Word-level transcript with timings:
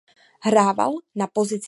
Hrával 0.41 0.93
na 1.15 1.27
pozici 1.27 1.49
spojky. 1.51 1.59